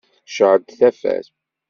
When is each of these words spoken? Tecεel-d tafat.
Tecεel-d 0.25 0.67
tafat. 0.79 1.27